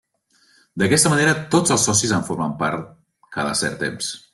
D'aquesta 0.83 1.11
manera 1.15 1.35
tots 1.57 1.75
els 1.77 1.87
socis 1.91 2.17
en 2.19 2.27
formen 2.33 2.59
part 2.67 2.93
cada 3.39 3.57
cert 3.65 3.83
temps. 3.87 4.15